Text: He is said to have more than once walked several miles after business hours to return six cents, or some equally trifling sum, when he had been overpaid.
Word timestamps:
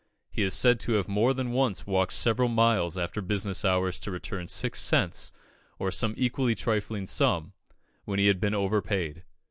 He 0.31 0.41
is 0.41 0.55
said 0.55 0.79
to 0.79 0.93
have 0.93 1.07
more 1.07 1.31
than 1.31 1.51
once 1.51 1.85
walked 1.85 2.13
several 2.13 2.49
miles 2.49 2.97
after 2.97 3.21
business 3.21 3.63
hours 3.63 3.99
to 3.99 4.09
return 4.09 4.47
six 4.47 4.79
cents, 4.79 5.31
or 5.77 5.91
some 5.91 6.15
equally 6.17 6.55
trifling 6.55 7.05
sum, 7.05 7.53
when 8.05 8.17
he 8.17 8.25
had 8.25 8.39
been 8.39 8.55
overpaid. 8.55 9.21